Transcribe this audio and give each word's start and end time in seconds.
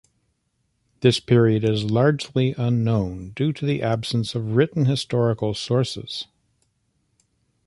This 1.01 1.19
period 1.19 1.63
is 1.63 1.83
largely 1.91 2.55
unknown 2.57 3.33
due 3.35 3.53
to 3.53 3.65
the 3.67 3.83
absence 3.83 4.33
of 4.33 4.55
written 4.55 4.85
historical 4.85 5.53
sources. 5.53 6.25